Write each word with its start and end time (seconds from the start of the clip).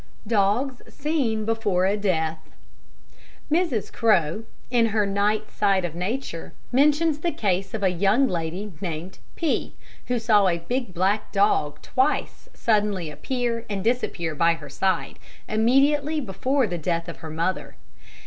Dogs 0.25 0.81
seen 0.91 1.45
before 1.45 1.85
a 1.85 1.95
Death 1.95 2.39
Mrs. 3.51 3.93
Crowe, 3.93 4.45
in 4.71 4.87
her 4.87 5.05
Night 5.05 5.51
Side 5.51 5.85
of 5.85 5.93
Nature, 5.93 6.53
mentions 6.71 7.19
the 7.19 7.31
case 7.31 7.75
of 7.75 7.83
a 7.83 7.89
young 7.89 8.27
lady 8.27 8.73
named 8.81 9.19
P, 9.35 9.75
who 10.07 10.17
saw 10.17 10.47
a 10.47 10.57
big 10.57 10.91
black 10.95 11.31
dog 11.31 11.83
twice 11.83 12.49
suddenly 12.55 13.11
appear 13.11 13.63
and 13.69 13.83
disappear 13.83 14.33
by 14.33 14.55
her 14.55 14.69
side, 14.69 15.19
immediately 15.47 16.19
before 16.19 16.65
the 16.65 16.79
death 16.79 17.07
of 17.07 17.17
her 17.17 17.29
mother. 17.29 17.75